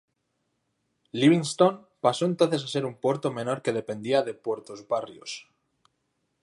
[1.11, 5.47] Livingston pasó entonces a ser un puerto menor que dependía de Puerto Barrios.